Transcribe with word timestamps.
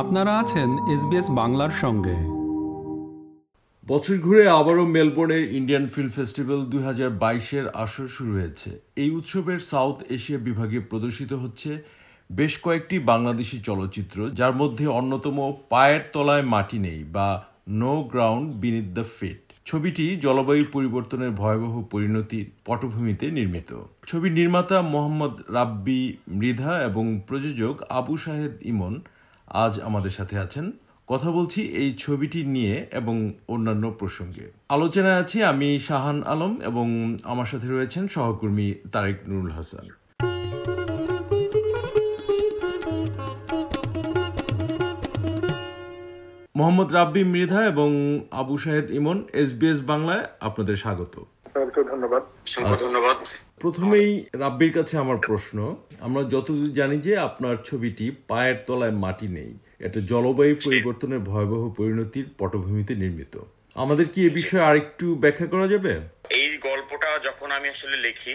আপনারা 0.00 0.32
আছেন 0.38 0.70
এসবিএস 0.94 1.28
বাংলার 1.30 1.70
সঙ্গে। 1.82 2.16
বছর 3.86 4.16
ঘুরে 4.18 4.48
আবারও 4.48 4.84
মেলবোর্নের 4.86 5.44
ইন্ডিয়ান 5.52 5.86
ফিল্ম 5.86 6.08
ফেস্টিভ্যাল 6.08 6.60
দুই 6.64 6.82
হাজার 6.82 7.10
বাইশের 7.22 7.66
আসর 7.74 8.08
শুরু 8.08 8.32
হয়েছে। 8.32 8.70
এই 8.96 9.10
উৎসবের 9.10 9.58
সাউথ 9.58 9.96
এশিয়া 10.08 10.38
বিভাগে 10.38 10.80
প্রদর্শিত 10.80 11.32
হচ্ছে 11.32 11.70
বেশ 12.32 12.52
কয়েকটি 12.58 12.96
বাংলাদেশি 12.98 13.56
চলচ্চিত্র, 13.62 14.18
যার 14.30 14.54
মধ্যে 14.54 14.86
অন্যতম 14.86 15.38
পায়ের 15.68 16.02
তলায় 16.12 16.42
মাটি 16.42 16.78
নেই 16.78 17.04
বা 17.04 17.28
no 17.68 17.92
ground 18.12 18.48
beneath 18.54 18.88
the 18.94 19.04
feet 19.18 19.40
ছবিটি 19.64 20.16
জলবায়ু 20.16 20.64
পরিবর্তনের 20.72 21.30
ভয়াবহ 21.30 21.74
পরিণতির 21.90 22.46
পটভূমিতে 22.64 23.26
নির্মিত। 23.30 23.70
ছবির 24.06 24.32
নির্মাতা 24.32 24.82
মোহাম্মদ 24.82 25.34
রাব্বি 25.48 26.16
মৃধা 26.28 26.72
এবং 26.82 27.04
প্রযোজক 27.26 27.76
আবু 27.88 28.14
শাহেদ 28.16 28.52
ইমন 28.64 28.94
আজ 29.50 29.80
আমাদের 29.80 30.10
সাথে 30.10 30.38
আছেন। 30.38 30.72
কথা 31.06 31.30
বলছি 31.30 31.62
এই 31.62 31.94
ছবিটি 31.98 32.44
নিয়ে 32.44 32.86
এবং 32.92 33.32
অন্যান্য 33.48 33.90
প্রসঙ্গে। 33.98 34.50
আলোচনায় 34.68 35.18
আছি 35.18 35.42
আমি 35.42 35.78
শাহান 35.78 36.22
আলম 36.22 36.60
এবং 36.60 37.18
আমার 37.24 37.46
সাথে 37.46 37.68
রয়েছেন 37.68 38.08
সহকর্মী 38.08 38.74
তারেক 38.92 39.16
নুরুল 39.28 39.50
হাসান। 39.50 39.88
মোহাম্মদ 46.56 46.92
রাব্বি 46.92 47.24
মৃধা 47.24 47.66
এবং 47.66 48.20
আবু 48.30 48.58
শাহেদ 48.58 48.90
ইমন 48.90 49.24
এসবিএস 49.32 49.82
বাংলায় 49.86 50.24
আপনাদের 50.40 50.76
স্বাগত। 50.76 51.24
ধন্যবাদ। 51.90 52.22
ধন্যবাদ। 52.80 53.16
প্রথমেই 53.60 54.26
রাব্বির 54.34 54.72
কাছে 54.72 54.98
আমার 54.98 55.16
প্রশ্ন। 55.16 55.76
আমরা 56.00 56.22
যতদূর 56.22 56.72
জানি 56.72 56.96
যে 56.98 57.16
আপনার 57.18 57.56
ছবিটি 57.64 58.10
পায়ের 58.28 58.54
তলায় 58.66 58.90
মাটি 58.90 59.28
নেই। 59.28 59.58
এটা 59.78 60.00
জলবায়ু 60.00 60.54
পরিবর্তনের 60.64 61.18
ভয়াবহ 61.18 61.74
পরিণতির 61.74 62.26
পটভূমিতে 62.38 62.94
নির্মিত। 62.94 63.38
আমাদের 63.74 64.08
কি 64.08 64.26
এ 64.26 64.30
বিষয়ে 64.30 64.62
আরেকটু 64.62 65.14
ব্যাখ্যা 65.14 65.46
করা 65.46 65.66
যাবে? 65.68 66.00
এই 66.30 66.58
গল্পটা 66.58 67.18
যখন 67.18 67.50
আমি 67.50 67.68
আসলে 67.68 67.96
লিখি 67.96 68.34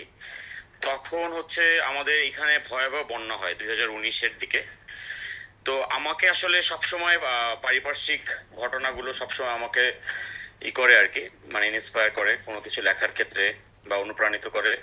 তখন 0.81 1.31
হচ্ছে 1.31 1.81
আমাদের 1.81 2.23
এখানে 2.23 2.59
ভয়াবহ 2.69 3.03
বন্যা 3.09 3.38
হয় 3.38 3.55
দুই 3.55 3.67
হাজার 3.67 3.89
উনিশের 3.89 4.30
দিকে। 4.39 4.61
তো 5.66 5.81
আমাকে 5.81 6.30
আসলে 6.30 6.61
সবসময় 6.61 7.17
আহ, 7.17 7.55
পারিপার্শ্বিক 7.61 8.22
ঘটনাগুলো 8.55 9.13
সবসময় 9.13 9.52
আমাকে 9.52 9.91
ই 10.61 10.72
করে 10.72 11.00
আর 11.00 11.07
কি 11.07 11.30
মানে 11.52 11.67
ইন্সপায়ার 11.67 12.09
করে 12.09 12.38
কোনো 12.45 12.59
কিছু 12.59 12.81
লেখার 12.81 13.11
ক্ষেত্রে 13.11 13.53
বা 13.88 13.95
অনুপ্রাণিত 13.95 14.47
করে। 14.47 14.78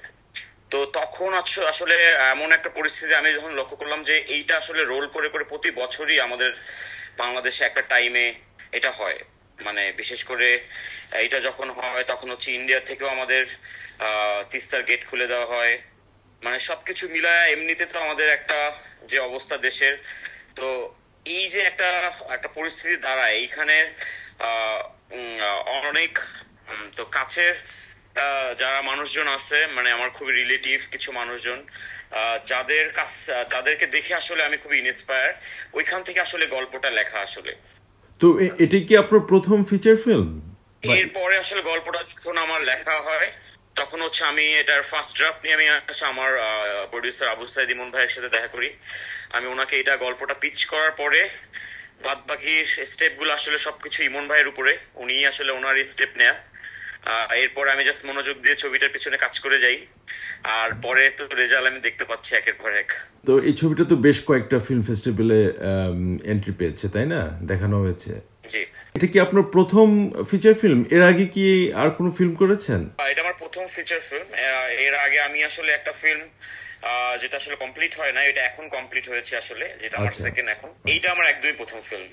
তো 0.72 0.78
তখন 0.98 1.30
আস- 1.34 1.66
আসলে, 1.72 1.94
এমন 2.34 2.48
একটা 2.52 2.70
পরিস্থিতি 2.78 3.12
আমি 3.14 3.30
যখন 3.36 3.52
লক্ষ্য 3.58 3.76
করলাম 3.76 4.00
যে 4.08 4.14
এইটা 4.34 4.54
আসলে 4.56 4.82
রোল 4.84 5.06
করে 5.14 5.28
করে 5.28 5.44
প্রতি 5.44 5.70
বছরই 5.70 6.16
আমাদের 6.20 6.50
বাংলাদেশে 7.16 7.64
একটা 7.64 7.82
টাইমে 7.92 8.26
এটা 8.72 8.90
হয়। 8.90 9.18
মানে 9.58 9.82
বিশেষ 9.92 10.20
করে 10.24 10.48
এইটা 11.12 11.38
যখন 11.40 11.70
হয় 11.70 12.04
তখন 12.04 12.30
হচ্ছে 12.30 12.48
ইন্ডিয়া 12.52 12.80
থেকেও 12.80 13.08
আমাদের 13.08 13.44
তিস্তার 14.50 14.82
গেট 14.82 15.02
খুলে 15.06 15.26
দেওয়া 15.26 15.48
হয়। 15.54 15.74
মানে 16.42 16.58
সবকিছু 16.58 17.08
মিলায় 17.08 17.52
এমনিতে 17.52 17.84
তো 17.86 17.96
আমাদের 18.00 18.28
একটা 18.38 18.58
যে 19.10 19.18
অবস্থা 19.28 19.56
দেশের, 19.66 19.94
তো 20.54 20.66
এই 21.24 21.44
যে 21.48 21.60
একটা 21.60 21.88
একটা 22.28 22.48
পরিস্থিতি 22.48 22.96
দাঁড়ায়, 22.96 23.34
এইখানে 23.42 23.76
অনেক 25.88 26.18
তো 26.96 27.04
কাছের 27.04 27.54
যারা 28.60 28.78
মানুষজন 28.90 29.26
আছে 29.36 29.58
মানে 29.76 29.88
আমার 29.96 30.10
খুবই 30.16 30.32
রিলেটিভ 30.40 30.78
কিছু 30.92 31.08
মানুষজন 31.20 31.58
যাদের 32.50 32.86
কাছ 32.98 33.12
তাদেরকে 33.54 33.86
দেখে 33.96 34.12
আসলে 34.20 34.40
আমি 34.48 34.56
খুবই 34.62 34.78
ইন্সপায়ার 34.78 35.32
ওইখান 35.78 36.00
থেকে 36.06 36.20
আসলে 36.26 36.44
গল্পটা 36.56 36.90
লেখা 36.98 37.18
আসলে। 37.26 37.52
তো 38.20 38.26
এটি 38.64 38.78
কি 38.88 38.94
আপনার 39.02 39.22
প্রথম 39.30 39.58
ফিচার 39.70 39.96
ফিল্ম 40.04 40.28
এরপরে 41.02 41.34
আসলে 41.44 41.62
গল্পটা 41.70 42.00
যখন 42.10 42.36
আমার 42.46 42.60
লেখা 42.70 42.96
হয় 43.08 43.28
তখন 43.80 43.98
হচ্ছে 44.04 44.22
আমি 44.32 44.44
এটার 44.62 44.82
ফার্স্ট 44.90 45.12
ড্রাফট 45.18 45.40
নিয়ে 45.42 45.56
আমি 45.58 45.66
আসলে 45.92 46.08
আমার 46.14 46.30
প্রডিউসার 46.92 47.28
আবু 47.34 47.44
সাইদ 47.54 47.68
ইমন 47.74 47.88
ভাইয়ের 47.94 48.12
সাথে 48.14 48.30
দেখা 48.36 48.50
করি। 48.54 48.68
আমি 49.36 49.46
ওনাকে 49.54 49.74
এটা 49.82 49.94
গল্পটা 50.04 50.34
পিচ 50.42 50.58
করার 50.72 50.92
পরে 51.00 51.20
বাদ 52.04 52.18
বাকি 52.30 52.54
স্টেপগুলো 52.92 53.30
আসলে 53.38 53.58
সবকিছু 53.66 53.98
ইমন 54.08 54.24
ভাইয়ের 54.30 54.48
উপরে 54.52 54.72
উনি 55.02 55.14
আসলে 55.32 55.50
ওনার 55.58 55.76
স্টেপ 55.92 56.12
নেয়া। 56.20 56.34
এরপর 57.42 57.64
আমি 57.74 57.82
জাস্ট 57.88 58.02
মনোযোগ 58.10 58.36
দিয়ে 58.44 58.56
ছবিটার 58.62 58.92
পিছনে 58.94 59.16
কাজ 59.24 59.34
করে 59.44 59.56
যাই। 59.64 59.76
আর 60.58 60.70
পরে 60.84 61.04
তো 61.18 61.22
রেজাল্ট 61.40 61.66
আমি 61.70 61.80
দেখতে 61.86 62.04
পাচ্ছি 62.10 62.30
একের 62.34 62.56
পর 62.62 62.70
এক। 62.82 62.90
তো 63.28 63.32
এই 63.48 63.54
ছবিটা 63.60 63.84
তো 63.90 63.96
বেশ 64.06 64.18
কয়েকটা 64.28 64.58
ফিল্ম 64.66 64.82
ফেস্টিভ্যালে 64.88 65.40
এন্ট্রি 66.32 66.52
পেয়েছে 66.60 66.86
তাই 66.94 67.06
না? 67.14 67.20
দেখানো 67.50 67.76
হয়েছে। 67.84 68.12
জি। 68.52 68.62
এটা 68.96 69.06
কি 69.12 69.18
আপনার 69.26 69.44
প্রথম 69.56 69.86
ফিচার 70.30 70.54
ফিল্ম 70.62 70.80
এর 70.96 71.02
আগে 71.10 71.24
কি 71.34 71.46
আর 71.80 71.88
কোনো 71.98 72.10
ফিল্ম 72.18 72.32
করেছেন? 72.42 72.80
এটা 73.10 73.20
আমার 73.24 73.36
প্রথম 73.42 73.64
ফিচার 73.76 74.00
ফিল্ম 74.08 74.28
এর 74.86 74.94
আগে 75.06 75.18
আমি 75.28 75.38
আসলে 75.48 75.70
একটা 75.78 75.92
ফিল্ম 76.02 76.24
যেটা 77.20 77.36
আসলে 77.40 77.56
কমপ্লিট 77.64 77.92
হয় 78.00 78.12
না 78.16 78.20
এটা 78.30 78.42
এখন 78.50 78.64
কমপ্লিট 78.76 79.04
হয়েছে 79.12 79.32
আসলে 79.42 79.64
যেটা 79.82 79.94
আমার 79.98 80.12
আচ্ছা। 80.12 80.24
সেকেন্ড 80.26 80.48
এখন। 80.56 80.70
এইটা 80.92 81.08
আমার 81.14 81.26
একদমই 81.32 81.56
প্রথম 81.60 81.80
ফিল্ম 81.90 82.08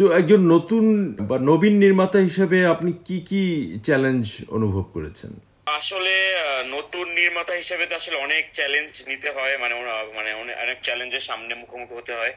তো 0.00 0.06
একজন 0.20 0.40
নতুন 0.54 0.84
বা 1.28 1.36
নবীন 1.50 1.74
নির্মাতা 1.84 2.18
হিসেবে 2.28 2.58
আপনি 2.74 2.90
কি 3.06 3.16
কি 3.28 3.42
চ্যালেঞ্জ 3.86 4.24
অনুভব 4.56 4.84
করেছেন? 4.96 5.32
আসলে 5.78 6.14
নতুন 6.76 7.06
নির্মাতা 7.20 7.54
হিসেবে 7.62 7.84
তো 7.90 7.94
আসলে 8.00 8.16
অনেক 8.26 8.44
চ্যালেঞ্জ 8.58 8.92
নিতে 9.10 9.28
হয় 9.36 9.54
মানে 9.62 9.74
মানে 10.18 10.30
অনেক 10.64 10.78
চ্যালেঞ্জের 10.86 11.24
সামনে 11.28 11.52
মুখোমুখি 11.62 11.94
হতে 11.98 12.12
হয়। 12.18 12.34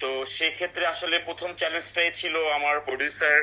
তো 0.00 0.08
সেক্ষেত্রে 0.36 0.84
আসলে 0.94 1.16
প্রথম 1.28 1.50
চ্যালেঞ্জটাই 1.60 2.10
ছিল 2.20 2.34
আমার 2.58 2.76
প্রডিউসার 2.88 3.36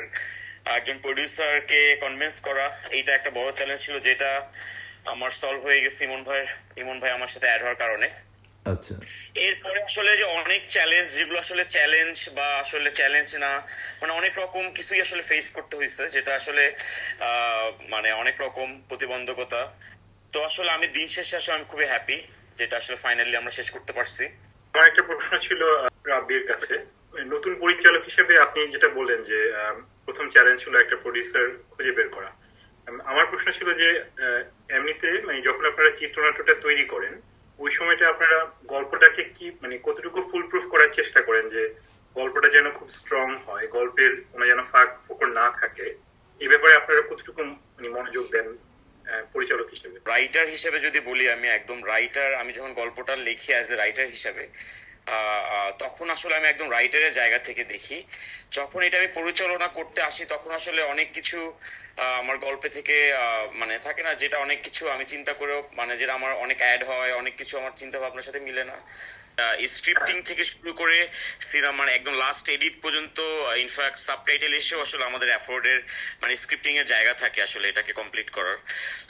একজন 0.78 0.98
প্রডিউসারকে 1.06 1.82
কনভিন্স 2.04 2.36
করা। 2.48 2.66
এইটা 2.98 3.12
একটা 3.16 3.32
বড় 3.40 3.50
চ্যালেঞ্জ 3.58 3.80
ছিল, 3.86 3.96
যেটা 4.08 4.32
আমার 5.14 5.32
সলভ 5.42 5.62
হয়ে 5.68 5.84
গেছে 5.84 6.00
ইমন 6.08 6.22
ভাই 6.28 6.42
ইমন 6.82 6.98
ভাই 7.02 7.12
আমার 7.18 7.30
সাথে 7.34 7.48
অ্যাড 7.50 7.62
হওয়ার 7.64 7.82
কারণে। 7.84 8.08
আচ্ছা। 8.66 8.96
এরপরে 9.40 9.80
আসলে 9.82 10.12
যে 10.18 10.26
অনেক 10.40 10.62
চ্যালেঞ্জ 10.68 11.08
যেগুলো 11.18 11.38
আসলে 11.40 11.64
চ্যালেঞ্জ 11.66 12.16
বা 12.38 12.48
আসলে 12.64 12.90
চ্যালেঞ্জ 12.92 13.30
না 13.36 13.52
মানে 14.02 14.12
অনেক 14.14 14.34
রকম 14.38 14.64
কিছুই 14.74 15.02
আসলে 15.02 15.24
ফেস 15.24 15.46
করতে 15.52 15.74
হয়েছে 15.76 16.04
যেটা 16.10 16.32
আসলে 16.36 16.64
মানে 17.90 18.10
অনেক 18.14 18.36
রকম 18.42 18.68
প্রতিবন্ধকতা। 18.90 19.62
তো 20.34 20.38
আসলে 20.44 20.70
আমি 20.72 20.88
দিন 20.88 21.08
শেষে 21.08 21.36
আসলে 21.38 21.56
আমি 21.56 21.66
খুবই 21.66 21.86
হ্যাপি 21.86 22.18
যেটা 22.58 22.76
আসলে 22.78 22.98
ফাইনালি 22.98 23.36
আমরা 23.38 23.52
শেষ 23.52 23.68
করতে 23.72 23.92
পারছি। 23.94 24.24
আমার 24.74 24.88
একটা 24.88 25.04
প্রশ্ন 25.04 25.32
ছিল 25.38 25.62
রাব্বির 26.06 26.44
কাছে। 26.48 26.74
নতুন 27.34 27.54
পরিচালক 27.56 28.02
হিসেবে 28.04 28.34
আপনি 28.40 28.60
যেটা 28.68 28.90
বললেন 28.90 29.20
যে 29.24 29.40
আহ, 29.54 29.76
প্রথম 30.06 30.26
চ্যালেঞ্জ 30.30 30.58
ছিল 30.64 30.74
একটা 30.76 30.98
প্রডিউসার 30.98 31.46
খুঁজে 31.72 31.92
বের 31.92 32.10
করা। 32.10 32.30
আমার 33.06 33.26
প্রশ্ন 33.26 33.48
ছিল 33.52 33.68
যে 33.74 33.88
আহ, 34.18 34.42
এমনিতে 34.70 35.10
মানে 35.28 35.40
যখন 35.42 35.64
আপনারা 35.66 35.90
চিত্রনাট্যটা 35.92 36.54
তৈরি 36.66 36.86
করেন 36.86 37.14
ওই 37.60 37.72
সময়টা 37.72 38.06
আপনারা 38.10 38.38
গল্পটাকে 38.74 39.24
কি 39.36 39.46
মানে 39.62 39.76
কতটুকু 39.84 40.20
ফুল 40.30 40.44
প্রুফ 40.50 40.66
করার 40.74 40.92
চেষ্টা 40.94 41.20
করেন 41.22 41.46
যে 41.56 41.64
গল্পটা 42.16 42.50
যেন 42.50 42.68
খুব 42.72 42.88
স্ট্রং 43.00 43.28
হয়, 43.46 43.66
গল্পের 43.78 44.12
কোনো 44.32 44.46
যেন 44.52 44.60
ফাঁক 44.72 44.90
ফোকর 45.06 45.30
না 45.40 45.46
থাকে 45.62 45.88
এই 46.42 46.48
ব্যাপারে 46.52 46.74
আপনারা 46.76 47.02
কতটুকু 47.10 47.40
মানে 47.76 47.90
মনোযোগ 47.90 48.26
দেন 48.36 48.48
পরিচালক 49.34 49.68
হিসেবে? 49.70 49.98
রাইটার 50.14 50.48
হিসেবে 50.56 50.78
যদি 50.80 51.00
বলি 51.10 51.26
আমি, 51.36 51.48
একদম 51.48 51.80
রাইটার 51.94 52.30
আমি 52.42 52.52
যখন 52.58 52.72
গল্পটা 52.74 53.14
লিখি 53.28 53.50
অ্যাজ 53.54 53.68
এ 53.74 53.76
রাইটার 53.76 54.08
হিসেবে 54.16 54.44
তখন 55.84 56.08
আসলে 56.16 56.34
আমি 56.40 56.48
একদম 56.50 56.68
রাইটারের 56.72 57.14
জায়গা 57.20 57.40
থেকে 57.48 57.64
দেখি। 57.74 57.98
যখন 58.58 58.80
এটা 58.88 58.98
আমি 59.02 59.10
পরিচালনা 59.20 59.68
করতে 59.78 60.00
আসি, 60.10 60.24
তখন 60.34 60.52
আসলে 60.60 60.82
অনেক 60.94 61.08
কিছু 61.18 61.38
আমার 62.22 62.38
গল্পে 62.46 62.70
থেকে 62.70 62.96
মানে 63.62 63.74
থাকে 63.86 64.02
না, 64.08 64.12
যেটা 64.22 64.38
অনেক 64.46 64.60
কিছু 64.64 64.84
আমি 64.96 65.06
চিন্তা 65.14 65.34
করেও 65.40 65.60
মানে 65.80 65.94
যেটা 66.00 66.14
আমার 66.20 66.32
অনেক 66.46 66.58
অ্যাড 66.64 66.82
হয়, 66.90 67.12
অনেক 67.22 67.34
কিছু 67.40 67.54
আমার 67.62 67.74
চিন্তা 67.82 67.98
ভাবনার 68.00 68.26
সাথে 68.28 68.42
মিলে 68.48 68.64
না। 68.72 68.78
স্ক্রিপ্টিং 69.76 70.16
থেকে 70.30 70.44
শুরু 70.52 70.72
করে 70.82 70.98
সিনেমা 71.50 71.72
মানে 71.80 71.92
একদম 71.94 72.14
লাস্ট 72.24 72.46
এডিট 72.56 72.76
পর্যন্ত 72.84 73.18
ইনফ্যাক্ট 73.64 74.00
সাবটাইটেল 74.08 74.52
এসেও 74.62 74.80
আসলে 74.86 75.04
আমাদের 75.10 75.30
অ্যাফোর্ডের 75.34 75.80
মানে 76.22 76.34
স্ক্রিপ্টিং 76.36 76.74
এর 76.82 76.88
জায়গা 76.94 77.14
থাকে 77.14 77.40
আসলে 77.48 77.66
এটাকে 77.68 77.92
কমপ্লিট 78.00 78.30
করার। 78.38 78.58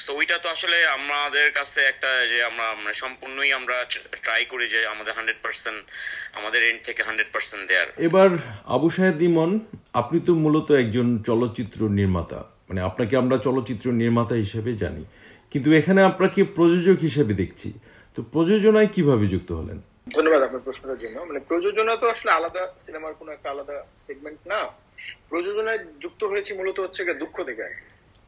সো 0.03 0.11
ওইটা 0.19 0.35
তো 0.43 0.47
আসলে 0.55 0.77
আমাদের 0.97 1.47
কাছে 1.59 1.79
একটা 1.91 2.09
যে 2.31 2.43
আমরা 2.49 2.67
মানে 2.81 2.93
সম্পূর্ণই 2.93 3.51
আমরা 3.59 3.75
ট্রাই 4.25 4.41
করি 4.51 4.65
যে 4.73 4.79
আমাদের 4.93 5.13
হান্ড্রেড 5.17 5.39
পার্সেন্ট 5.45 5.81
আমাদের 6.39 6.61
এন্ড 6.69 6.81
থেকে 6.87 7.01
হান্ড্রেড 7.07 7.29
পার্সেন্ট 7.33 7.63
দেয়ার 7.69 7.87
এবার, 8.07 8.29
আবু 8.75 8.87
সাহেদ 8.89 9.21
ইমন, 9.21 9.51
আপনি 10.01 10.17
তো 10.27 10.31
মূলত 10.43 10.67
একজন 10.83 11.07
চলচ্চিত্র 11.29 11.79
নির্মাতা। 11.99 12.39
মানে 12.69 12.81
আপনাকে 12.81 13.13
আমরা 13.17 13.37
চলচ্চিত্র 13.37 13.85
নির্মাতা 13.91 14.35
হিসেবে 14.35 14.71
জানি। 14.83 15.03
কিন্তু 15.51 15.69
এখানে 15.79 16.01
আপনাকে 16.03 16.39
প্রযোজক 16.57 16.97
হিসেবে 17.07 17.33
দেখছি। 17.33 17.69
তো 18.15 18.19
প্রযোজনায় 18.33 18.89
কীভাবে 18.95 19.25
যুক্ত 19.27 19.51
হলেন? 19.51 19.79
ধন্যবাদ 20.07 20.41
আপনার 20.47 21.01
জন্য। 21.03 21.17
মানে 21.29 21.39
প্রযোজনা 21.49 21.93
তো 22.01 22.05
আসলে 22.13 22.31
আলাদা 22.39 22.63
সিনেমার 22.83 23.13
কোনো 23.19 23.31
একটা 23.33 23.47
আলাদা 23.53 23.77
সেগমেন্ট 24.05 24.39
না। 24.51 24.59
প্রযোজনায় 25.29 25.81
যুক্ত 26.03 26.21
হয়েছে 26.31 26.51
মূলত 26.59 26.77
হচ্ছে 26.85 27.01
দুঃখ 27.23 27.35
থেকে 27.49 27.63
আর 27.67 27.73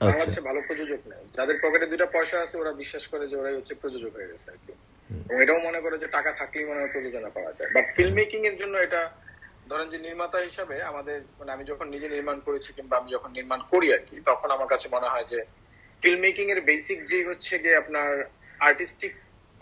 বাংলাদেশে 0.02 0.42
ভালো 0.50 0.60
প্রযোজক 0.68 1.02
নেই। 1.12 1.24
যাদের 1.38 1.58
পকেটে 1.64 1.86
দুইটা 1.92 2.08
পয়সা 2.16 2.38
আছে 2.44 2.56
ওরা 2.62 2.72
বিশ্বাস 2.82 3.04
করে 3.12 3.24
যে 3.32 3.36
ওরাই 3.42 3.56
হচ্ছে 3.60 3.74
প্রযোজক 3.82 4.12
হয়ে 4.18 4.30
গেছে 4.32 4.48
আর 4.54 4.60
কি। 4.66 4.74
এবং 5.30 5.38
এটাও 5.44 5.60
মনে 5.68 5.80
করে 5.86 5.96
যে 6.04 6.08
টাকা 6.18 6.32
থাকলেই 6.40 6.66
মনে 6.70 6.80
হয় 6.82 6.92
প্রযোজনা 6.96 7.30
পাওয়া 7.36 7.52
যায়। 7.58 7.70
বা 7.76 7.82
ফিল্ম 7.96 8.14
মেকিং 8.20 8.40
এর 8.50 8.56
জন্য 8.62 8.76
এটা 8.88 9.02
ধরেন 9.70 9.88
যে 9.94 9.98
নির্মাতা 10.06 10.38
হিসাবে 10.48 10.76
আমাদের 10.92 11.18
মানে 11.40 11.52
আমি 11.56 11.64
যখন 11.72 11.88
নিজে 11.94 12.08
নির্মাণ 12.16 12.38
করেছি 12.48 12.70
কিংবা 12.78 12.96
আমি 13.02 13.10
যখন 13.16 13.30
নির্মাণ 13.38 13.60
করি 13.72 13.88
আর 13.96 14.02
কি 14.08 14.16
তখন 14.30 14.50
আমার 14.56 14.72
কাছে 14.74 14.88
মনে 14.96 15.12
হয় 15.14 15.28
যে 15.32 15.40
ফিল্ম 16.02 16.20
মেকিং 16.28 16.46
এর 16.54 16.62
বেসিক 16.70 17.00
যে 17.12 17.18
হচ্ছে 17.30 17.54
গিয়ে 17.64 17.80
আপনার 17.84 18.12
আর্টিস্টিক 18.60 19.14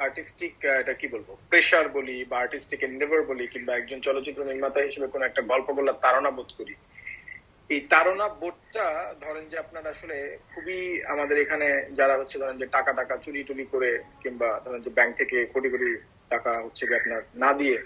আর্টিস্টিক 0.06 0.56
এটা 0.82 0.94
কি 0.94 1.08
বলব? 1.08 1.30
প্রেশার 1.52 1.86
বলি 1.90 2.18
বা 2.30 2.36
আর্টিস্টিক 2.40 2.82
এন্ডেভার 2.84 3.22
বলি 3.22 3.44
কিংবা 3.48 3.74
একজন 3.76 4.00
চলচ্চিত্র 4.02 4.42
নির্মাতা 4.46 4.80
হিসেবে 4.82 5.08
কোন 5.08 5.22
একটা 5.26 5.42
গল্প 5.52 5.68
বলার 5.78 6.02
তারা 6.02 6.32
বোধ 6.32 6.50
করি। 6.60 6.76
এই 7.70 7.82
তারা 7.92 8.28
বোধটা 8.42 8.86
ধরেন 9.22 9.44
যে 9.52 9.58
আপনার 9.58 9.86
আসলে 9.88 10.18
খুবই 10.52 10.80
আমাদের 11.14 11.38
এখানে 11.38 11.68
যারা 12.00 12.16
হচ্ছে 12.18 12.38
ধরেন 12.38 12.58
যে 12.58 12.68
টাকা 12.68 12.92
টাকা 12.94 13.14
চুরি 13.18 13.40
টুরি 13.44 13.66
করে 13.74 13.90
কিংবা 14.24 14.50
ধরেন 14.66 14.82
যে 14.82 14.92
ব্যাংক 14.98 15.12
থেকে 15.18 15.38
কোটি 15.54 15.68
কোটি 15.70 15.90
টাকা 16.30 16.52
হচ্ছে 16.66 16.84
যে 16.90 16.96
আপনার 16.96 17.22
না 17.36 17.50
দিয়ে 17.54 17.78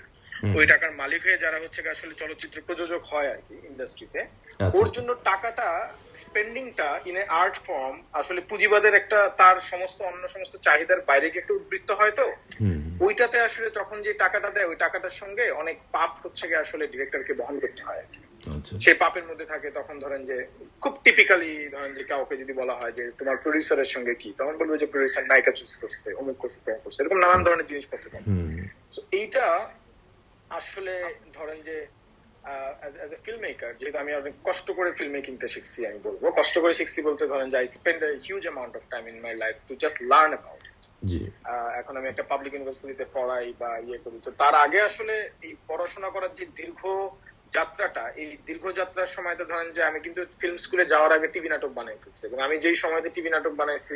ওই 0.57 0.65
টাকার 0.65 0.91
মালিক 1.01 1.21
হয়ে 1.25 1.37
যারা 1.37 1.57
হচ্ছে 1.59 1.79
আসলে 1.95 2.13
চলচ্চিত্র 2.13 2.57
প্রযোজক 2.61 3.01
হয় 3.11 3.29
আর 3.33 3.39
কি 3.47 3.55
ইন্ডাস্ট্রিতে 3.71 4.21
আচ্ছা। 4.59 4.77
ওর 4.79 4.87
জন্য 4.91 5.09
টাকাটা 5.23 5.67
স্পেন্ডিংটা 6.13 6.89
ইন 7.05 7.15
এ 7.17 7.23
আর্ট 7.41 7.55
ফর্ম 7.67 7.95
আসলে 8.13 8.39
পুঁজিবাদের 8.41 8.93
একটা 8.95 9.19
তার 9.37 9.57
সমস্ত 9.71 9.97
অন্য 10.01 10.23
সমস্ত 10.27 10.53
চাহিদার 10.57 10.99
বাইরে 11.01 11.27
গিয়ে 11.29 11.41
একটা 11.41 11.57
উদ্বৃত্ত 11.59 11.89
হয় 11.91 12.13
তো। 12.19 12.25
ওইটাতে 13.05 13.37
আসলে 13.39 13.67
যখন 13.69 13.97
যে 14.01 14.11
টাকাটা 14.13 14.49
দেয় 14.49 14.67
ওই 14.67 14.75
টাকাটার 14.75 15.15
সঙ্গে 15.21 15.45
অনেক 15.51 15.77
পাপ 15.91 16.11
হচ্ছে 16.23 16.43
গিয়ে 16.47 16.63
আসলে 16.65 16.83
ডিরেক্টরকে 16.87 17.33
বহন 17.33 17.55
করতে 17.59 17.81
হয় 17.83 17.99
আর 17.99 18.07
কি। 18.13 18.19
আচ্ছা। 18.55 18.73
সে 18.79 18.91
পাপের 18.93 19.25
মধ্যে 19.29 19.45
থাকে 19.45 19.67
তখন 19.71 19.95
ধরেন 19.99 20.21
যে 20.25 20.37
খুব 20.81 20.93
টিপিক্যালি 21.03 21.51
ধরেন 21.69 21.91
যে 21.93 22.03
কাউকে 22.03 22.35
যদি 22.37 22.53
বলা 22.53 22.75
হয় 22.79 22.91
যে 22.91 23.03
তোমার 23.19 23.37
প্রডিউসারের 23.37 23.89
সঙ্গে 23.95 24.13
কি 24.15 24.29
তখন 24.37 24.55
বলবে 24.57 24.75
যে 24.77 24.87
প্রডিউসার 24.87 25.23
নায়িকা 25.27 25.51
চুজ 25.51 25.71
করছে 25.75 26.07
অমুক 26.13 26.37
করছে 26.37 26.59
করছে 26.83 26.99
এরকম 27.01 27.19
নানান 27.19 27.41
ধরনের 27.43 27.67
জিনিসপত্র 27.71 28.05
এইটা 29.11 29.45
আসলে 30.57 30.93
ধরেন 31.37 31.59
যে 31.67 31.77
অ্যাজ 32.81 33.11
এ 33.15 33.17
ফিল্ম 33.25 33.41
মেকার 33.47 33.71
যেহেতু 33.79 33.97
আমি 34.03 34.11
অনেক 34.21 34.33
কষ্ট 34.47 34.67
করে 34.77 34.89
ফিল্ম 34.97 35.11
মেকিংটা 35.17 35.47
শিখছি 35.55 35.79
আমি 35.89 35.99
বলব। 36.07 36.23
কষ্ট 36.39 36.55
করে 36.63 36.73
শিখছি 36.79 36.99
বলতে 37.09 37.23
ধরেন 37.31 37.47
যে 37.51 37.57
I 37.61 37.67
spend 37.77 38.01
a 38.07 38.11
huge 38.27 38.43
amount 38.47 38.73
of 38.79 38.83
time 38.93 39.03
in 39.11 39.17
my 39.25 39.33
life 39.43 39.55
to 39.67 39.73
just 39.83 39.97
learn 40.11 40.31
about 40.35 40.63
এখন 41.79 41.93
আমি 41.99 42.07
একটা 42.09 42.23
পাবলিক 42.31 42.51
ইউনিভার্সিটিতে 42.53 43.05
পড়াই 43.17 43.47
বা 43.61 43.69
ইয়ে 43.87 43.99
করি। 44.03 44.17
তো 44.25 44.31
তার 44.41 44.53
আগে 44.65 44.79
আসলে 44.89 45.15
এই 45.45 45.53
পড়াশোনা 45.69 46.09
করার 46.15 46.31
যে 46.39 46.45
দীর্ঘ 46.59 46.81
যাত্রাটা 47.55 48.03
এই 48.21 48.29
দীর্ঘ 48.47 48.65
যাত্রার 48.79 49.13
সময়তে 49.15 49.43
ধরেন 49.51 49.67
যে 49.75 49.81
আমি 49.89 49.99
কিন্তু 50.05 50.19
ফিল্ম 50.41 50.57
স্কুলে 50.63 50.85
যাওয়ার 50.93 51.11
আগে 51.17 51.27
টিভি 51.33 51.49
নাটক 51.53 51.71
বানাই 51.77 51.97
ফেলছি। 52.03 52.21
এবং 52.27 52.39
আমি 52.47 52.55
যেই 52.63 52.77
সময়তে 52.83 53.09
টিভি 53.15 53.29
নাটক 53.35 53.53
বানাইছি 53.61 53.95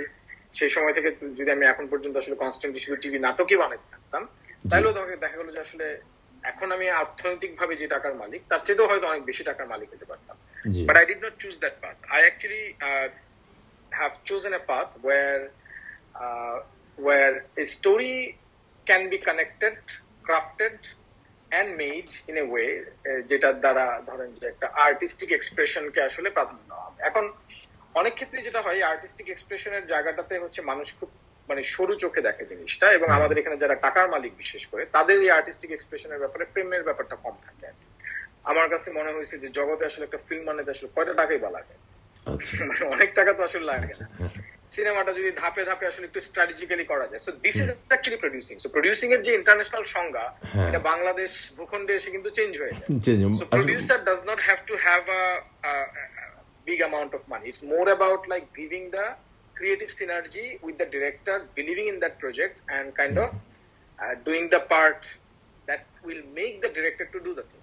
সেই 0.58 0.72
সময় 0.76 0.94
থেকে 0.98 1.10
যদি 1.40 1.50
আমি 1.56 1.66
এখন 1.66 1.86
পর্যন্ত 1.92 2.16
আসলে 2.18 2.36
কনস্ট্যান্টলি 2.44 2.82
শুধু 2.86 2.98
টিভি 3.04 3.18
নাটকই 3.28 3.58
বানাইতে 3.64 3.88
থাকতাম 3.94 4.24
তাহলেও 4.70 4.96
তোমাকে 4.98 5.16
দেখা 5.24 5.38
গেলো 5.40 5.52
যে 5.56 5.62
আসলে 5.68 5.88
এখন 6.44 6.68
আমি 6.72 6.86
অর্থনৈতিক 7.04 7.52
ভাবে 7.60 7.74
যে 7.76 7.88
টাকার 7.88 8.14
মালিক 8.22 8.42
তার 8.50 8.62
চেয়েও 8.66 8.90
হয়তো 8.92 9.06
অনেক 9.08 9.24
বেশি 9.30 9.44
টাকার 9.50 9.68
মালিক 9.74 9.90
হতে 9.94 10.06
পারতাম 10.12 10.36
জি 10.74 10.82
but 10.88 10.98
I 10.98 11.06
did 11.12 11.20
not 11.26 11.34
choose 11.42 11.58
that 11.64 11.76
path. 11.82 12.00
I 12.18 12.20
actually 12.30 12.66
uh, 12.88 13.08
have 13.92 14.14
chosen 14.30 14.52
a 14.54 14.64
path 14.72 14.92
where 15.02 15.42
uh, 16.24 16.58
where 16.98 17.36
a 17.58 17.66
story 17.78 18.16
can 18.88 19.02
be 19.10 19.18
connected, 19.28 19.76
crafted, 20.28 20.78
and 21.52 21.68
made 21.78 22.12
in 22.30 22.36
a 22.38 22.46
way 22.54 22.70
uh, 22.80 23.20
যেটার 23.30 23.56
দ্বারা 23.64 23.86
ধরেন 24.10 24.30
যে 24.40 24.46
একটা 24.54 24.68
আর্টিস্টিক 24.88 25.30
এক্সপ্রেশনকে 25.34 26.00
আসলে 26.10 26.30
প্রাধান্য 26.38 26.70
হবে। 26.86 27.00
এখন 27.10 27.26
অনেক 28.00 28.14
ক্ষেত্রে 28.18 28.40
যেটা 28.48 28.62
হয় 28.66 28.80
আর্টিস্টিক 28.92 29.28
এক্সপ্রেশনের 29.32 29.84
জায়গাটাতে 29.94 30.34
হচ্ছে 30.44 30.62
মানুষ 30.72 30.88
খুব 31.00 31.10
মানে 31.50 31.64
সরু 31.64 31.96
চোখে 31.96 32.22
দেখে 32.22 32.46
জিনিসটা 32.46 32.92
এবং 32.92 33.10
আমাদের 33.10 33.38
এখানে 33.38 33.58
যারা 33.58 33.76
টাকার 33.76 34.10
মালিক 34.10 34.34
বিশেষ 34.38 34.68
করে 34.68 34.86
তাদের 34.86 35.18
এই 35.22 35.30
আর্টিস্টিক 35.30 35.72
এক্সপ্রেশনের 35.74 36.20
ব্যাপারে 36.20 36.46
প্রেমের 36.46 36.84
ব্যাপারটা 36.84 37.16
কম 37.16 37.36
থাকে 37.46 37.66
আর 37.68 37.76
আমার 38.46 38.70
কাছে 38.70 38.92
মনে 38.92 39.12
হয়েছে 39.12 39.38
যে 39.38 39.50
জগতে 39.50 39.86
আসলে 39.86 40.04
একটা 40.06 40.18
ফিল্ম 40.28 40.46
মানে 40.46 40.62
আসলে 40.72 40.90
কয়টা 40.96 41.14
টাকাই 41.14 41.38
বা 41.38 41.50
লাগে? 41.50 41.76
আচ্ছা। 42.26 42.54
মানে 42.70 42.84
অনেক 42.86 43.14
টাকা 43.14 43.34
তো 43.34 43.44
আসলে 43.44 43.66
লাগে 43.66 43.94
না। 44.00 44.06
সিনেমাটা 44.72 45.14
যদি 45.14 45.32
ধাপে 45.32 45.66
ধাপে 45.66 45.86
আসলে 45.88 46.06
একটু 46.08 46.20
স্ট্র্যাটেজিক্যালি 46.20 46.86
করা 46.86 47.08
যায়। 47.08 47.20
So 47.20 47.32
this 47.32 47.56
is 47.56 47.70
actually 47.88 48.20
producing 48.22 48.56
so 48.60 48.70
producing 48.70 49.08
এর 49.12 49.22
যে 49.22 49.34
ইন্টারন্যাশনাল 49.34 49.84
সংজ্ঞা 49.86 50.26
হ্যাঁ। 50.54 50.70
এটা 50.70 50.80
বাংলাদেশ 50.80 51.32
ভূখণ্ডে 51.58 51.94
এসে 51.96 52.10
কিন্তু 52.12 52.30
চেঞ্জ 52.30 52.58
হয়ে 52.62 52.72
যায়। 52.72 52.88
Change, 53.06 53.22
So 53.24 53.46
আসলে- 53.46 53.52
producer 53.52 53.98
does 54.10 54.22
not 54.26 54.40
have 54.40 54.62
to 54.66 54.76
have 54.88 55.06
a, 55.22 55.24
a, 55.64 55.74
a 56.24 56.28
big 56.66 56.80
amount 56.82 57.12
of 57.14 57.22
money. 57.28 57.46
It's 57.48 57.64
more 57.64 57.88
creative 59.56 59.90
synergy 59.90 60.62
with 60.62 60.78
the 60.78 60.86
director, 60.86 61.48
believing 61.56 61.88
in 61.88 62.00
that 62.00 62.20
project, 62.20 62.60
and 62.70 62.96
kind 62.96 63.16
mm. 63.16 63.26
of 63.26 63.36
uh, 64.00 64.16
doing 64.26 64.50
the 64.50 64.60
part 64.62 65.06
that 65.68 65.86
will 66.04 66.24
make 66.34 66.62
the 66.62 66.70
director 66.70 67.06
to 67.06 67.20
do 67.20 67.34
the 67.34 67.44
thing. 67.44 67.62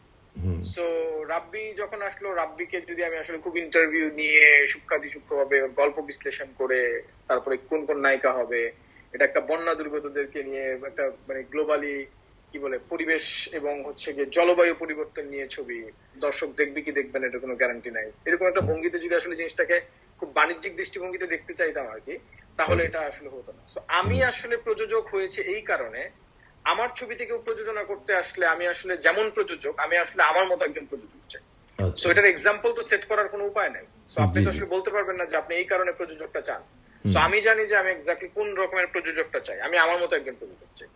So 0.75 0.85
Rabbi 1.33 1.65
যখন 1.81 2.01
আসলো 2.09 2.29
রাব্বিকে 2.41 2.79
যদি 2.91 3.03
আমি 3.09 3.17
আসলে 3.23 3.39
খুব 3.45 3.55
interview 3.65 4.07
নিয়ে 4.21 4.47
সূক্ষাদি 4.73 5.09
সূক্ষ্মভাবে 5.15 5.57
ওর 5.65 5.73
গল্প 5.81 5.97
বিশ্লেষণ 6.11 6.49
করে 6.61 6.81
তারপরে 7.29 7.55
কোন 7.71 7.81
কোন 7.89 7.99
নায়িকা 8.07 8.31
হবে 8.39 8.61
এটা 9.15 9.25
একটা 9.27 9.41
বন্যা 9.51 9.73
দুর্গতদেরকে 9.79 10.41
নিয়ে 10.49 10.67
একটা 10.91 11.05
মানে 11.29 11.41
গ্লোবালি 11.53 11.97
কি 12.51 12.59
বলে 12.65 12.77
পরিবেশ 12.93 13.25
এবং 13.59 13.75
হচ্ছে 13.89 14.09
গিয়ে 14.15 14.29
জলবায়ু 14.37 14.75
পরিবর্তন 14.83 15.25
নিয়ে 15.33 15.47
ছবি 15.55 15.79
দর্শক 16.25 16.49
দেখবে 16.61 16.81
কি 16.85 16.91
দেখবেন 16.99 17.23
এটা 17.25 17.39
কোনো 17.45 17.55
গ্যারান্টি 17.61 17.91
নাই 17.97 18.07
এরকম 18.29 18.47
একটা 18.49 18.63
ভঙ্গিতে 18.69 18.99
যদি 19.05 19.15
আসলে 19.21 19.39
জিনিসটাকে 19.41 19.77
খুব 20.19 20.31
বাণিজ্যিক 20.39 20.73
দৃষ্টিভঙ্গিতে 20.81 21.27
দেখতে 21.35 21.53
চাইতাম 21.61 21.85
আর 21.95 22.01
কি 22.07 22.15
তাহলে 22.59 22.81
এটা 22.89 23.01
আসলে 23.11 23.29
হতো 23.35 23.51
না। 23.57 23.63
So 23.75 23.79
আমি 24.01 24.17
আসলে 24.31 24.55
প্রযোজক 24.67 25.05
হয়েছে 25.15 25.41
এই 25.55 25.63
কারণে 25.71 26.03
আমার 26.73 26.89
ছবি 26.99 27.15
থেকে 27.21 27.33
প্রযোজনা 27.47 27.83
করতে 27.91 28.11
আসলে 28.23 28.45
আমি 28.55 28.65
আসলে 28.73 28.93
যেমন 29.07 29.27
প্রযোজক 29.37 29.75
আমি 29.85 29.97
আসলে 30.05 30.23
আমার 30.31 30.45
মতো 30.51 30.63
একজন 30.69 30.85
প্রযোজক 30.91 31.23
চাই। 31.33 31.43
সো 31.79 31.85
আচ্ছা 31.89 32.05
এটার 32.13 32.31
এক্সাম্পল 32.33 32.71
তো 32.79 32.83
সেট 32.91 33.03
করার 33.11 33.29
কোনো 33.35 33.45
উপায় 33.51 33.71
নাই। 33.77 33.85
সো 34.13 34.17
আপনি 34.27 34.39
তো 34.45 34.49
আসলে 34.53 34.69
বলতে 34.75 34.91
পারবেন 34.95 35.17
না 35.21 35.25
যে 35.31 35.37
আপনি 35.43 35.53
এই 35.61 35.67
কারণে 35.73 35.93
প্রযোজকটা 35.99 36.41
চান। 36.49 36.61
সো 37.05 37.17
আমি 37.27 37.39
জানি 37.47 37.63
যে 37.71 37.77
আমি 37.83 37.91
এক্স্যাক্টলি 37.93 38.29
কোন 38.37 38.49
রকমের 38.61 38.89
প্রযোজকটা 38.95 39.41
চাই 39.47 39.59
আমি 39.67 39.77
আমার 39.85 39.99
মতো 40.03 40.13
একজন 40.19 40.35
প্রযোজক 40.41 40.71
চাই। 40.79 40.89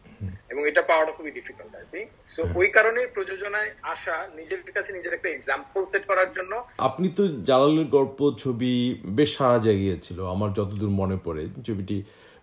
এবং 0.52 0.62
এটা 0.70 0.82
পাওয়াটা 0.88 1.12
খুবই 1.16 1.32
ডিফিকাল্ট 1.38 1.72
আর 1.74 1.86
কি 1.92 2.00
সো 2.28 2.40
ওই 2.60 2.68
কারণে 2.76 3.00
প্রযোজনায় 3.14 3.70
আসা 3.92 4.16
নিজের 4.38 4.60
কাছে 4.76 4.90
নিজের 4.92 5.12
একটা 5.14 5.28
এক্সাম্পল 5.30 5.80
সেট 5.92 6.04
করার 6.10 6.30
জন্য 6.36 6.52
আপনি 6.82 7.06
তো 7.18 7.22
জালালের 7.48 7.88
গল্প 7.96 8.18
ছবি 8.42 8.72
বেশ 9.18 9.30
সারা 9.36 9.58
জাগিয়েছিল 9.66 10.18
আমার 10.34 10.50
যতদূর 10.58 10.92
মনে 11.00 11.16
পড়ে। 11.26 11.42
ছবিটি 11.66 11.96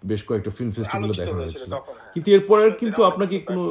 বেশ 0.03 0.21
কয়েকটা 0.27 0.51
ফিল্ম 0.57 0.71
ফেস্টিভ্যালে 0.71 1.15
দেখা 1.19 1.37
হয়েছিল 1.39 1.71
হ্যাঁ। 1.73 1.83
কিন্তু 2.13 2.27
এরপরে 2.35 2.63
কিন্তু 2.81 2.99
আপনাকে 3.09 3.35
কোনো 3.47 3.63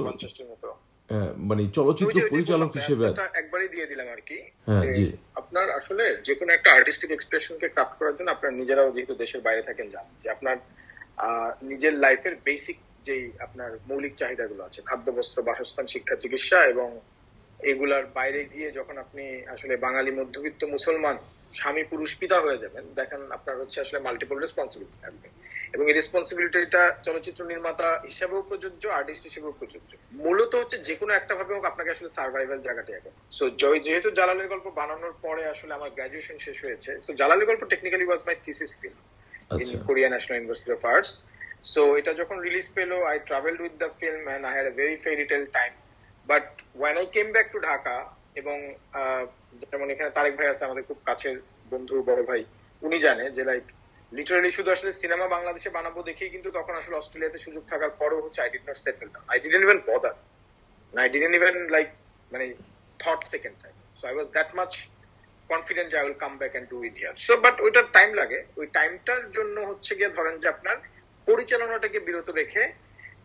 আহ, 1.11 1.31
মানে 1.49 1.62
চলচ্চিত্র 1.76 2.16
পরিচালক 2.33 2.71
হিসেবে 2.78 3.04
একবারই 3.40 3.68
দিয়ে 3.75 3.87
দিলাম 3.90 4.07
আর 4.14 4.21
কি 4.28 4.38
হ্যাঁ, 4.68 4.85
জি। 4.97 5.07
আপনার 5.40 5.66
আসলে 5.78 6.04
যে 6.26 6.33
কোনো 6.35 6.50
একটা 6.52 6.68
আর্টিস্টিক 6.73 7.11
এক্সপ্রেশনকে 7.12 7.66
ক্রাফট 7.75 7.95
করার 7.99 8.14
জন্য 8.18 8.28
আপনার 8.33 8.52
নিজেরাও 8.61 8.95
যেহেতু 8.95 9.14
দেশের 9.23 9.40
বাইরে 9.47 9.62
থাকেন 9.68 9.87
জানেন 9.88 10.14
যে 10.23 10.28
আপনার 10.30 10.57
নিজের 11.62 11.95
লাইফের 12.04 12.35
বেসিক 12.47 12.76
যেই 13.07 13.25
আপনার 13.47 13.71
মৌলিক 13.88 14.14
চাহিদাগুলো 14.21 14.62
আছে 14.64 14.81
খাদ্য 14.88 15.07
বস্ত্র 15.17 15.38
বাসস্থান 15.49 15.87
শিক্ষা 15.95 16.17
চিকিৎসা 16.23 16.59
এবং 16.73 16.88
এগুলার 17.71 18.05
বাইরে 18.19 18.40
গিয়ে 18.52 18.69
যখন 18.78 18.97
আপনি 19.05 19.25
আসলে 19.55 19.75
বাঙালি 19.87 20.11
মধ্যবিত্ত 20.21 20.61
মুসলমান 20.75 21.17
স্বামী 21.55 21.83
পুরুষ 21.93 22.11
পিতা 22.21 22.38
হয়ে 22.45 22.62
যাবেন 22.64 22.85
দেখেন 22.95 23.21
আপনার 23.37 23.59
হচ্ছে 23.61 23.78
আসলে 23.81 23.99
মাল্টিপল 24.07 24.37
রেসপন্সিবিলিটি 24.40 24.99
থাকবে। 25.05 25.28
এবং 25.75 25.85
এই 25.90 25.97
রেসপন্সিবিলিটিটা 26.00 26.83
চলচ্চিত্র 27.07 27.40
নির্মাতা 27.52 27.88
হিসাবেও 28.09 28.43
প্রযোজ্য 28.50 28.85
আর্টিস্ট 28.88 29.25
হিসেবেও 29.28 29.52
প্রযোজ্য। 29.61 29.90
মূলত 30.25 30.52
হচ্ছে 30.61 30.76
যে 30.88 30.95
কোনো 31.00 31.12
একটা 31.14 31.33
ভাবে 31.38 31.52
হোক 31.55 31.64
আপনাকে 31.64 31.90
আসলে 31.95 32.11
সার্ভাইভাল 32.19 32.59
জায়গাটি 32.67 32.93
আগে 32.99 33.11
সো 33.37 33.45
জয় 33.62 33.78
যেহেতু 33.87 34.09
জালালের 34.19 34.49
গল্প 34.52 34.67
বানানোর 34.81 35.14
পরে 35.25 35.43
আসলে 35.55 35.73
আমার 35.75 35.90
গ্রাজুয়েশন 35.97 36.37
শেষ 36.47 36.57
হয়েছে 36.64 36.90
সো 37.07 37.11
জালালের 37.21 37.49
গল্প 37.50 37.62
technically 37.73 38.07
was 38.09 38.21
my 38.26 38.37
thesis 38.45 38.73
film 38.81 39.00
in 39.50 39.61
আচ্ছা। 39.61 39.78
Korea 39.87 40.09
National 40.09 40.37
University 40.40 40.73
of 40.73 40.83
So, 41.73 41.83
এটা 42.00 42.12
যখন 42.21 42.37
রিলিজ 42.47 42.67
পেল 42.77 42.91
with 43.65 43.77
the 43.83 43.91
film 44.00 44.23
and 44.35 44.43
I 44.50 44.53
had 44.59 44.67
a 44.73 44.75
very 44.83 44.97
fairy 45.05 45.27
tale 45.31 45.49
time. 45.59 45.75
But 46.27 46.47
when 46.83 46.95
I 47.03 47.07
came 47.15 47.31
back 47.37 47.49
to 47.55 47.59
Dhaka, 47.67 47.97
এবং 48.41 48.57
যেমন 49.61 49.87
এখানে 49.95 50.11
তারেক 50.17 50.35
ভাই 50.38 50.49
আছে, 50.53 50.62
আমাদের 50.69 50.85
খুব 50.88 50.99
কাছের 51.09 51.37
বন্ধু, 51.73 51.95
বড় 52.09 52.23
ভাই, 52.31 52.41
উনি 52.87 52.99
জানে 53.07 53.25
যে 53.37 53.43
লাইক 53.50 53.65
লিটারালি 54.12 54.50
শুধু 54.59 54.69
আসলে 54.77 54.91
সিনেমা 55.03 55.27
বাংলাদেশে 55.35 55.71
বানাবো 55.77 56.00
দেখেই 56.09 56.31
কিন্তু 56.35 56.49
তখন 56.59 56.75
আসলে 56.81 56.95
অস্ট্রেলিয়াতে 57.00 57.38
সুযোগ 57.47 57.62
থাকার 57.73 57.93
পরেও 58.00 58.21
হচ্ছে 58.25 58.41
I 58.45 58.50
did 58.55 58.65
not 58.69 58.79
settle 58.87 59.09
I 59.33 59.37
didn't 59.45 59.65
even 59.67 59.81
bother 59.88 60.15
I 61.03 61.09
didn't 61.15 61.35
even 61.41 61.57
like 61.75 61.88
মানে 62.33 62.47
thought 63.03 63.21
second 63.33 63.57
time 63.62 63.75
so 63.99 64.05
I 64.11 64.15
was 64.17 64.29
that 64.37 64.50
much 64.59 64.71
confident 65.53 65.91
I 65.99 66.03
will 66.07 66.19
come 66.25 66.33
back 66.41 66.53
and 66.59 66.67
do 66.73 66.79
it 66.88 66.95
here 67.00 67.15
so 67.27 67.33
but 67.45 67.57
ওইটার 67.67 67.85
time 67.97 68.11
লাগে। 68.21 68.38
ওই 68.61 68.67
টাইমটার 68.77 69.23
জন্য 69.37 69.57
হচ্ছে 69.71 69.93
গিয়ে 69.99 70.11
ধরেন 70.17 70.35
যে 70.43 70.49
আপনার 70.55 70.77
পরিচালনাটাকে 71.28 71.99
বিরত 72.06 72.28
রেখে 72.40 72.62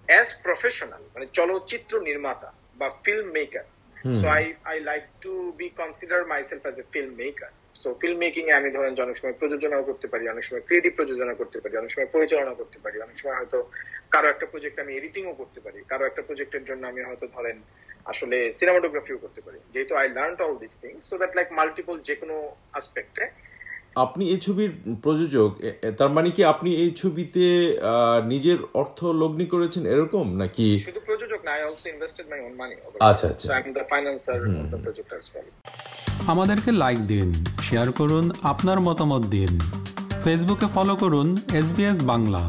অ্যাজ 0.10 0.30
প্রফেশনাল 0.46 1.04
মানে 1.14 1.26
চলচ্চিত্র 1.38 1.94
নির্মাতা 2.10 2.50
বা 2.80 2.88
filmmaker 3.38 3.66
so 4.20 4.26
I 4.38 4.44
I 4.72 4.78
like 4.90 5.04
to 5.24 5.34
be 5.60 5.68
consider 5.82 6.22
myself 6.34 6.64
as 6.66 6.76
a 6.80 6.86
filmmaker 7.24 7.52
so 7.82 7.90
filmmaking 8.26 8.44
এ 8.50 8.54
আমি 8.60 8.70
ধরেন 8.76 8.94
অনেক 9.02 9.18
সময় 9.18 9.36
প্রযোজনাও 9.42 9.84
করতে 9.90 10.08
পারি 10.08 10.24
অনেক 10.28 10.44
সময় 10.44 10.64
ক্রিয়েটিভ 10.68 10.92
প্রযোজনা 10.96 11.34
করতে 11.34 11.58
পারি 11.62 11.74
অনেক 11.78 11.92
সময় 11.92 12.10
পরিচালনা 12.16 12.54
করতে 12.60 12.78
পারি 12.84 12.98
অনেক 13.02 13.18
সময় 13.20 13.38
হয়তো 13.40 13.60
কারও 14.14 14.28
একটা 14.30 14.46
প্রজেক্ট 14.46 14.78
আমি 14.80 14.92
এডিটিংও 14.96 15.34
করতে 15.42 15.60
পারি 15.66 15.80
কারও 15.92 16.04
একটা 16.06 16.22
প্রজেক্টের 16.22 16.64
জন্য 16.66 16.84
আমি 16.88 17.02
হয়তো 17.04 17.26
ধরেন 17.36 17.58
আসলে 18.06 18.38
সিনেমাটোগ্রাফিও 18.54 19.18
করতে 19.18 19.42
পারি। 19.42 19.60
যেহেতু 19.74 19.94
I 19.96 20.08
learn 20.18 20.36
all 20.46 20.56
this 20.64 20.74
thing 20.82 20.94
so 21.02 21.14
that 21.18 21.34
like 21.36 21.48
multiple 21.60 21.96
যে 22.08 22.16
কোনো 22.16 22.36
আসপেক্টে 22.74 23.26
আপনি 23.96 24.30
এই 24.30 24.40
ছবির 24.40 24.72
প্রযোজক 25.02 25.50
তার 25.98 26.10
মানে 26.10 26.30
কি 26.32 26.44
আপনি 26.44 26.70
এই 26.76 26.92
ছবিতে 26.92 27.46
আহ, 27.74 28.20
নিজের 28.28 28.60
অর্থ 28.74 29.06
লগ্নি 29.06 29.46
করেছেন 29.46 29.86
এরকম? 29.86 30.26
নাকি 30.38 30.68
শুধু 30.80 31.00
প্রযোজক 31.06 31.40
না 31.46 31.52
I 31.52 31.62
also 31.64 31.90
invested 31.90 32.26
my 32.30 32.40
own 32.40 32.54
money 32.58 32.74
আচ্ছা, 33.00 33.28
আচ্ছা। 33.28 33.48
I 33.48 33.62
am 33.62 33.74
the 33.74 33.84
financier 33.90 34.38
of 34.56 34.68
the 34.72 34.78
project 34.78 35.10
as 35.14 35.26
well 35.34 35.48
আমাদেরকে 36.28 36.72
লাইক 36.72 37.00
দিন 37.08 37.28
শেয়ার 37.62 37.92
করুন 37.92 38.32
আপনার 38.44 38.80
মতামত 38.80 39.24
দিন। 39.26 39.52
ফেসবুকে 40.24 40.68
ফলো 40.76 40.96
করুন 40.96 41.28
এস 41.54 41.68
বাংলা 42.04 42.42